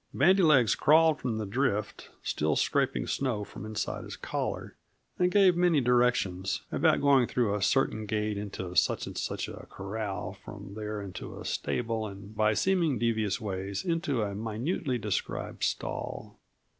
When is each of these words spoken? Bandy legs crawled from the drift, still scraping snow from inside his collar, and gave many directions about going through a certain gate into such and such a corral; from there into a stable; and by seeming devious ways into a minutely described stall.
Bandy 0.15 0.41
legs 0.41 0.73
crawled 0.73 1.19
from 1.19 1.37
the 1.37 1.45
drift, 1.45 2.09
still 2.23 2.55
scraping 2.55 3.05
snow 3.05 3.43
from 3.43 3.67
inside 3.67 4.03
his 4.03 4.15
collar, 4.17 4.75
and 5.19 5.29
gave 5.29 5.55
many 5.55 5.79
directions 5.79 6.63
about 6.71 7.01
going 7.01 7.27
through 7.27 7.53
a 7.53 7.61
certain 7.61 8.07
gate 8.07 8.35
into 8.35 8.75
such 8.75 9.05
and 9.05 9.15
such 9.15 9.47
a 9.47 9.67
corral; 9.69 10.33
from 10.33 10.73
there 10.73 10.99
into 11.03 11.39
a 11.39 11.45
stable; 11.45 12.07
and 12.07 12.35
by 12.35 12.55
seeming 12.55 12.97
devious 12.97 13.39
ways 13.39 13.85
into 13.85 14.23
a 14.23 14.33
minutely 14.33 14.97
described 14.97 15.63
stall. 15.63 16.39